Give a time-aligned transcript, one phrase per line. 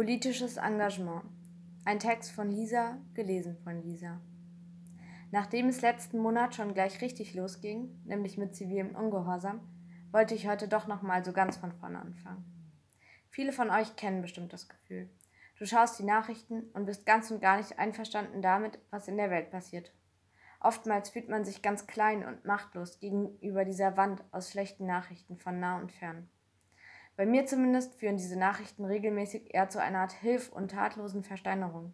[0.00, 1.24] Politisches Engagement.
[1.84, 4.18] Ein Text von Lisa, gelesen von Lisa.
[5.30, 9.60] Nachdem es letzten Monat schon gleich richtig losging, nämlich mit zivilem Ungehorsam,
[10.10, 12.46] wollte ich heute doch nochmal so ganz von vorne anfangen.
[13.28, 15.10] Viele von euch kennen bestimmt das Gefühl.
[15.58, 19.28] Du schaust die Nachrichten und bist ganz und gar nicht einverstanden damit, was in der
[19.28, 19.92] Welt passiert.
[20.60, 25.60] Oftmals fühlt man sich ganz klein und machtlos gegenüber dieser Wand aus schlechten Nachrichten von
[25.60, 26.30] nah und fern.
[27.20, 31.92] Bei mir zumindest führen diese Nachrichten regelmäßig eher zu einer Art Hilf- und tatlosen Versteinerung.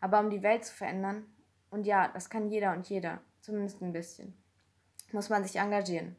[0.00, 1.26] Aber um die Welt zu verändern,
[1.70, 4.40] und ja, das kann jeder und jeder, zumindest ein bisschen,
[5.10, 6.14] muss man sich engagieren.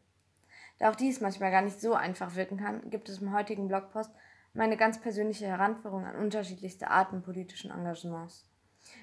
[0.80, 4.12] Da auch dies manchmal gar nicht so einfach wirken kann, gibt es im heutigen Blogpost
[4.54, 8.52] meine ganz persönliche Heranführung an unterschiedlichste Arten politischen Engagements.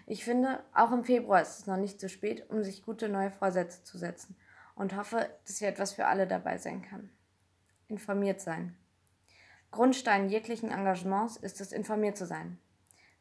[0.07, 3.31] Ich finde, auch im Februar ist es noch nicht zu spät, um sich gute neue
[3.31, 4.37] Vorsätze zu setzen
[4.75, 7.09] und hoffe, dass hier etwas für alle dabei sein kann.
[7.89, 8.77] Informiert sein.
[9.73, 12.59] Grundstein jeglichen Engagements ist es, informiert zu sein.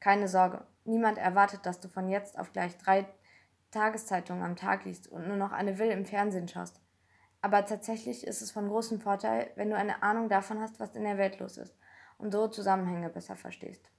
[0.02, 3.08] Keine Sorge, niemand erwartet, dass du von jetzt auf gleich drei
[3.72, 6.82] Tageszeitungen am Tag liest und nur noch eine Will im Fernsehen schaust.
[7.42, 11.06] Aber tatsächlich ist es von großem Vorteil, wenn du eine Ahnung davon hast, was in
[11.06, 11.74] der Welt los ist
[12.18, 13.90] und so Zusammenhänge besser verstehst.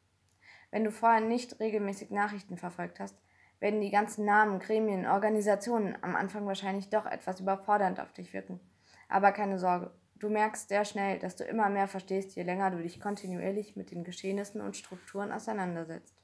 [0.71, 3.17] Wenn du vorher nicht regelmäßig Nachrichten verfolgt hast,
[3.61, 8.61] werden die ganzen Namen, Gremien, Organisationen am Anfang wahrscheinlich doch etwas überfordernd auf dich wirken.
[9.09, 9.91] Aber keine Sorge,
[10.23, 13.91] du merkst sehr schnell, dass du immer mehr verstehst, je länger du dich kontinuierlich mit
[13.91, 16.15] den Geschehnissen und Strukturen auseinandersetzt.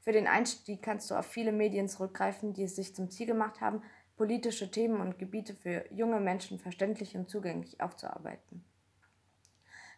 [0.00, 3.60] Für den Einstieg kannst du auf viele Medien zurückgreifen, die es sich zum Ziel gemacht
[3.60, 3.82] haben,
[4.16, 8.64] politische Themen und Gebiete für junge Menschen verständlich und zugänglich aufzuarbeiten.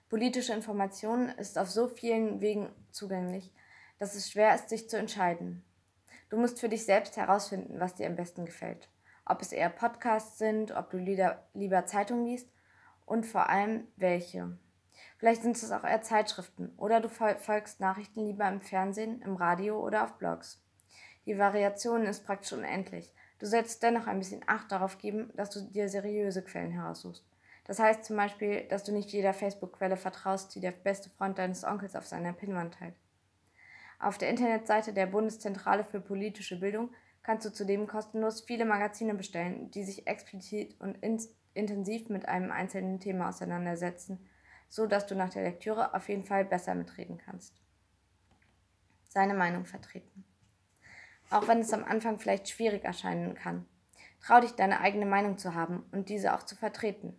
[0.08, 3.52] Politische Information ist auf so vielen Wegen zugänglich,
[3.98, 5.62] dass es schwer ist, sich zu entscheiden.
[6.30, 8.88] Du musst für dich selbst herausfinden, was dir am besten gefällt.
[9.26, 12.51] Ob es eher Podcasts sind, ob du lieber, lieber Zeitung liest
[13.12, 14.56] und vor allem welche.
[15.18, 19.78] Vielleicht sind es auch eher Zeitschriften oder du folgst Nachrichten lieber im Fernsehen, im Radio
[19.86, 20.64] oder auf Blogs.
[21.26, 23.12] Die Variation ist praktisch unendlich.
[23.38, 27.22] Du solltest dennoch ein bisschen Acht darauf geben, dass du dir seriöse Quellen heraussuchst.
[27.66, 31.64] Das heißt zum Beispiel, dass du nicht jeder Facebook-Quelle vertraust, die der beste Freund deines
[31.64, 32.94] Onkels auf seiner Pinwand teilt.
[34.00, 36.88] Auf der Internetseite der Bundeszentrale für politische Bildung
[37.22, 40.96] kannst du zudem kostenlos viele Magazine bestellen, die sich explizit und
[41.54, 44.28] intensiv mit einem einzelnen Thema auseinandersetzen,
[44.68, 47.60] so dass du nach der Lektüre auf jeden Fall besser mitreden kannst.
[49.08, 50.24] Seine Meinung vertreten
[51.32, 53.66] auch wenn es am Anfang vielleicht schwierig erscheinen kann.
[54.20, 57.18] Trau dich, deine eigene Meinung zu haben und diese auch zu vertreten.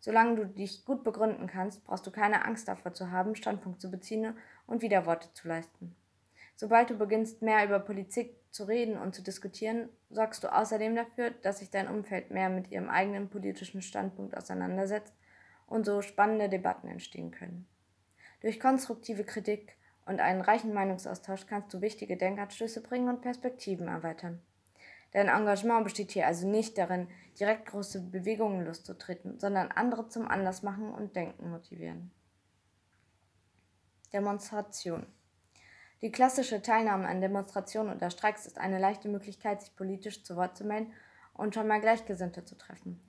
[0.00, 3.90] Solange du dich gut begründen kannst, brauchst du keine Angst davor zu haben, Standpunkt zu
[3.90, 4.36] beziehen
[4.66, 5.96] und Widerworte zu leisten.
[6.60, 11.30] Sobald du beginnst, mehr über Politik zu reden und zu diskutieren, sorgst du außerdem dafür,
[11.30, 15.14] dass sich dein Umfeld mehr mit ihrem eigenen politischen Standpunkt auseinandersetzt
[15.68, 17.68] und so spannende Debatten entstehen können.
[18.40, 24.42] Durch konstruktive Kritik und einen reichen Meinungsaustausch kannst du wichtige Denkanstöße bringen und Perspektiven erweitern.
[25.12, 27.06] Dein Engagement besteht hier also nicht darin,
[27.38, 32.10] direkt große Bewegungen loszutreten, sondern andere zum Anlass machen und Denken motivieren.
[34.12, 35.06] Demonstration.
[36.00, 40.56] Die klassische Teilnahme an Demonstrationen oder Streiks ist eine leichte Möglichkeit, sich politisch zu Wort
[40.56, 40.92] zu melden
[41.34, 43.00] und schon mal Gleichgesinnte zu treffen.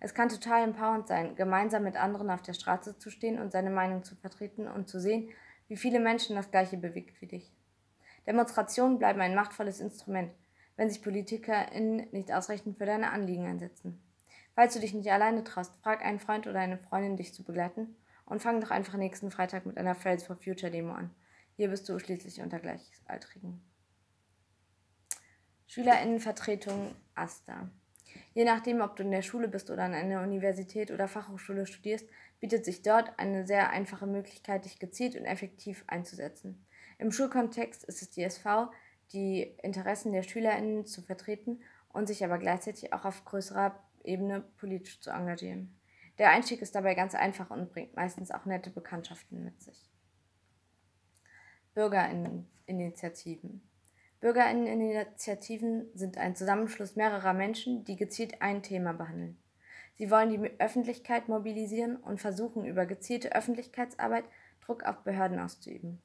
[0.00, 3.70] Es kann total empowernd sein, gemeinsam mit anderen auf der Straße zu stehen und seine
[3.70, 5.30] Meinung zu vertreten und zu sehen,
[5.68, 7.52] wie viele Menschen das Gleiche bewegt wie dich.
[8.26, 10.32] Demonstrationen bleiben ein machtvolles Instrument,
[10.76, 14.02] wenn sich PolitikerInnen nicht ausreichend für deine Anliegen einsetzen.
[14.56, 17.94] Falls du dich nicht alleine traust, frag einen Freund oder eine Freundin, dich zu begleiten
[18.26, 21.10] und fang doch einfach nächsten Freitag mit einer Fridays for Future Demo an.
[21.62, 23.62] Hier bist du schließlich unter Gleichaltrigen.
[25.68, 27.70] SchülerInnenvertretung AStA.
[28.34, 32.08] Je nachdem, ob du in der Schule bist oder an einer Universität oder Fachhochschule studierst,
[32.40, 36.66] bietet sich dort eine sehr einfache Möglichkeit, dich gezielt und effektiv einzusetzen.
[36.98, 38.72] Im Schulkontext ist es die SV,
[39.12, 45.00] die Interessen der SchülerInnen zu vertreten und sich aber gleichzeitig auch auf größerer Ebene politisch
[45.00, 45.78] zu engagieren.
[46.18, 49.92] Der Einstieg ist dabei ganz einfach und bringt meistens auch nette Bekanntschaften mit sich.
[51.74, 53.62] Bürgerinitiativen.
[54.20, 59.38] Bürgerinitiativen sind ein Zusammenschluss mehrerer Menschen, die gezielt ein Thema behandeln.
[59.94, 64.24] Sie wollen die Öffentlichkeit mobilisieren und versuchen über gezielte Öffentlichkeitsarbeit
[64.60, 66.00] Druck auf Behörden auszuüben.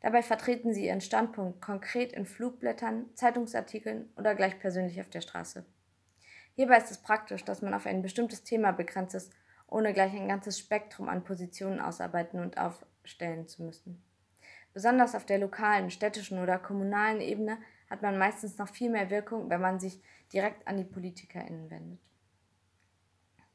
[0.00, 5.64] Dabei vertreten sie ihren Standpunkt konkret in Flugblättern, Zeitungsartikeln oder gleich persönlich auf der Straße.
[6.54, 9.32] Hierbei ist es praktisch, dass man auf ein bestimmtes Thema begrenzt ist,
[9.66, 14.02] ohne gleich ein ganzes Spektrum an Positionen ausarbeiten und aufstellen zu müssen.
[14.74, 17.58] Besonders auf der lokalen, städtischen oder kommunalen Ebene
[17.90, 20.00] hat man meistens noch viel mehr Wirkung, wenn man sich
[20.32, 22.00] direkt an die PolitikerInnen wendet.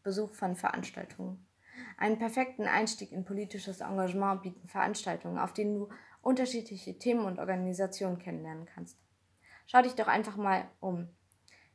[0.03, 1.45] Besuch von Veranstaltungen.
[1.97, 5.89] Einen perfekten Einstieg in politisches Engagement bieten Veranstaltungen, auf denen du
[6.21, 8.97] unterschiedliche Themen und Organisationen kennenlernen kannst.
[9.65, 11.09] Schau dich doch einfach mal um.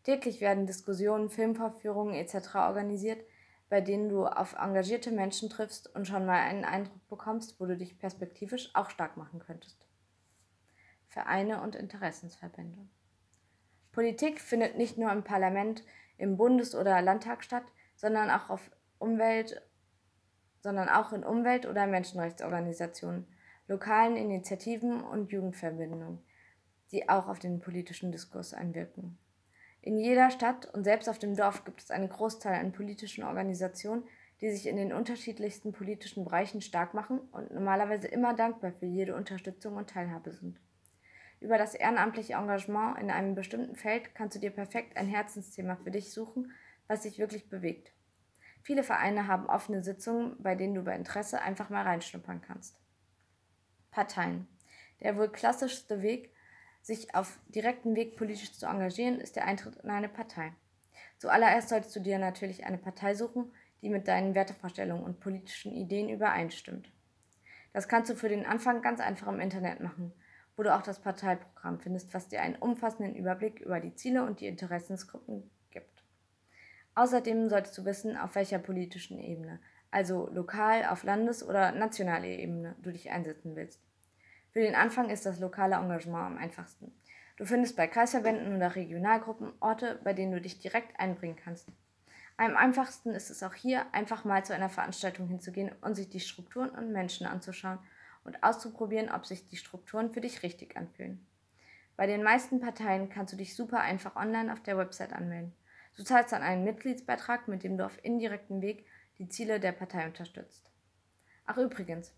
[0.05, 2.55] Täglich werden Diskussionen, Filmvorführungen etc.
[2.55, 3.25] organisiert,
[3.73, 7.75] bei denen du auf engagierte Menschen triffst und schon mal einen Eindruck bekommst, wo du
[7.75, 9.89] dich perspektivisch auch stark machen könntest.
[11.09, 12.87] Vereine und Interessensverbände.
[13.91, 15.85] Politik findet nicht nur im Parlament,
[16.19, 17.65] im Bundes- oder Landtag statt,
[17.97, 18.61] sondern auch auf
[18.99, 19.63] Umwelt,
[20.61, 23.27] sondern auch in Umwelt- oder Menschenrechtsorganisationen,
[23.69, 26.23] lokalen Initiativen und Jugendverbindungen,
[26.91, 29.17] die auch auf den politischen Diskurs einwirken.
[29.83, 34.05] In jeder Stadt und selbst auf dem Dorf gibt es einen Großteil an politischen Organisationen,
[34.41, 39.17] die sich in den unterschiedlichsten politischen Bereichen stark machen und normalerweise immer dankbar für jede
[39.17, 40.61] Unterstützung und Teilhabe sind.
[41.41, 45.91] Über das ehrenamtliche Engagement in einem bestimmten Feld kannst du dir perfekt ein Herzensthema für
[45.91, 46.53] dich suchen,
[46.87, 47.93] was dich wirklich bewegt.
[48.63, 52.79] Viele Vereine haben offene Sitzungen, bei denen du bei Interesse einfach mal reinschnuppern kannst.
[53.91, 54.47] Parteien.
[55.01, 56.33] Der wohl klassischste Weg,
[56.83, 60.53] sich auf direktem Weg politisch zu engagieren, ist der Eintritt in eine Partei.
[61.19, 66.09] Zuallererst solltest du dir natürlich eine Partei suchen, die mit deinen Wertevorstellungen und politischen Ideen
[66.09, 66.91] übereinstimmt.
[67.73, 70.13] Das kannst du für den Anfang ganz einfach im Internet machen,
[70.57, 74.41] wo du auch das Parteiprogramm findest, was dir einen umfassenden Überblick über die Ziele und
[74.41, 76.05] die Interessensgruppen gibt.
[76.95, 82.77] Außerdem solltest du wissen, auf welcher politischen Ebene, also lokal, auf Landes- oder nationaler Ebene,
[82.83, 83.81] du dich einsetzen willst.
[84.53, 86.93] Für den Anfang ist das lokale Engagement am einfachsten.
[87.37, 91.69] Du findest bei Kreisverbänden oder Regionalgruppen Orte, bei denen du dich direkt einbringen kannst.
[92.37, 96.21] Am einfachsten ist es auch hier, einfach mal zu einer Veranstaltung hinzugehen und sich die
[96.21, 97.79] Strukturen und Menschen anzuschauen
[98.25, 101.27] und auszuprobieren, ob sich die Strukturen für dich richtig anfühlen.
[101.97, 105.55] Bei den meisten Parteien kannst du dich super einfach online auf der Website anmelden.
[105.97, 108.87] Du zahlst dann einen Mitgliedsbeitrag, mit dem du auf indirekten Weg
[109.19, 110.71] die Ziele der Partei unterstützt.
[111.47, 112.15] Ach übrigens,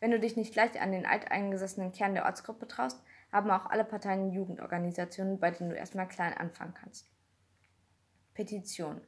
[0.00, 3.02] wenn du dich nicht gleich an den alteingesessenen Kern der Ortsgruppe traust,
[3.32, 7.10] haben auch alle Parteien Jugendorganisationen, bei denen du erstmal klein anfangen kannst.
[8.34, 9.00] Petitionen.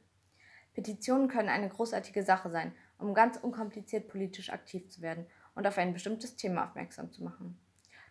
[0.73, 5.25] Petitionen können eine großartige Sache sein, um ganz unkompliziert politisch aktiv zu werden
[5.55, 7.59] und auf ein bestimmtes Thema aufmerksam zu machen.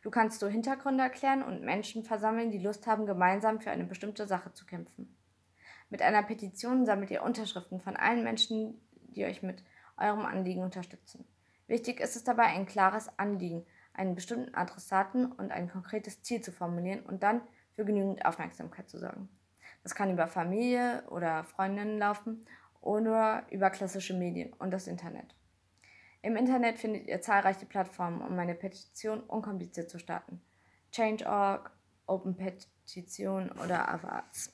[0.02, 4.26] Du kannst so Hintergründe erklären und Menschen versammeln, die Lust haben, gemeinsam für eine bestimmte
[4.26, 5.16] Sache zu kämpfen.
[5.90, 9.64] Mit einer Petition sammelt ihr Unterschriften von allen Menschen, die euch mit
[9.96, 11.24] eurem Anliegen unterstützen.
[11.68, 16.50] Wichtig ist es dabei, ein klares Anliegen, einen bestimmten Adressaten und ein konkretes Ziel zu
[16.50, 17.42] formulieren und dann
[17.76, 19.28] für genügend Aufmerksamkeit zu sorgen.
[19.82, 22.46] Das kann über Familie oder Freundinnen laufen
[22.80, 25.34] oder über klassische Medien und das Internet.
[26.22, 30.40] Im Internet findet ihr zahlreiche Plattformen, um eine Petition unkompliziert zu starten.
[30.90, 31.70] Change.org,
[32.06, 34.52] Open Petition oder Awards.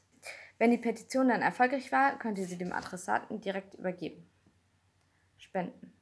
[0.58, 4.28] Wenn die Petition dann erfolgreich war, könnt ihr sie dem Adressaten direkt übergeben.
[5.38, 5.92] Spenden.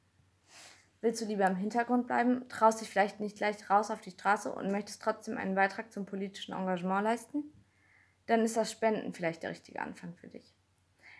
[1.03, 4.49] Willst du lieber im Hintergrund bleiben, traust dich vielleicht nicht gleich raus auf die Straße
[4.49, 7.43] und möchtest trotzdem einen Beitrag zum politischen Engagement leisten?
[8.25, 10.55] Dann ist das Spenden vielleicht der richtige Anfang für dich.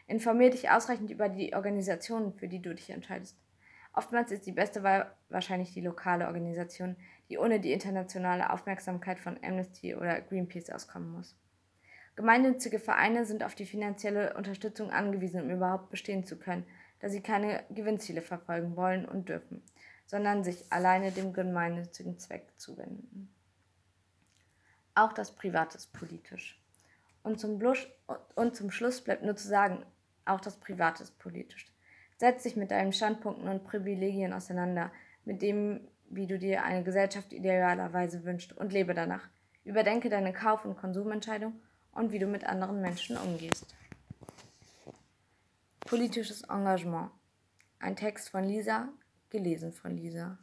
[0.07, 3.37] Informier dich ausreichend über die Organisationen, für die du dich entscheidest.
[3.91, 6.95] Oftmals ist die beste Wahl wahrscheinlich die lokale Organisation,
[7.27, 11.35] die ohne die internationale Aufmerksamkeit von Amnesty oder Greenpeace auskommen muss.
[12.15, 16.65] Gemeinnützige Vereine sind auf die finanzielle Unterstützung angewiesen, um überhaupt bestehen zu können,
[17.03, 19.61] da sie keine Gewinnziele verfolgen wollen und dürfen
[20.13, 23.33] sondern sich alleine dem gemeinnützigen Zweck zuwenden.
[24.93, 26.61] Auch das Private ist politisch.
[27.23, 27.87] Und zum, Blusch,
[28.35, 29.83] und zum Schluss bleibt nur zu sagen,
[30.25, 31.65] auch das Private ist politisch.
[32.17, 34.91] Setz dich mit deinen Standpunkten und Privilegien auseinander,
[35.25, 39.27] mit dem, wie du dir eine Gesellschaft idealerweise wünschst und lebe danach.
[39.63, 41.59] Überdenke deine Kauf- und Konsumentscheidung
[41.93, 43.73] und wie du mit anderen Menschen umgehst.
[45.93, 47.11] Politisches Engagement.
[47.77, 48.89] Ein Text von Lisa,
[49.29, 50.39] gelesen von Lisa.